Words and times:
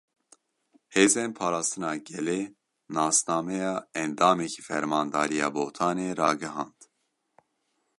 Hêzên 0.93 1.31
Parastina 1.37 1.91
Gelê 2.07 2.41
nasnameya 2.95 3.73
endamekî 4.03 4.61
Fermandariya 4.69 5.47
Botanê 5.55 6.09
ragihand. 6.19 6.79